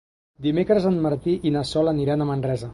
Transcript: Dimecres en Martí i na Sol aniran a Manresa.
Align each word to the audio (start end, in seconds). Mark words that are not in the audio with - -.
Dimecres 0.45 0.87
en 0.93 0.97
Martí 1.05 1.37
i 1.51 1.53
na 1.59 1.65
Sol 1.75 1.95
aniran 1.95 2.27
a 2.29 2.31
Manresa. 2.35 2.69